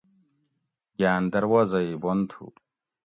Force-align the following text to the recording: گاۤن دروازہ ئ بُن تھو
گاۤن 0.99 1.23
دروازہ 1.33 1.79
ئ 1.87 1.93
بُن 2.01 2.19
تھو 2.29 2.43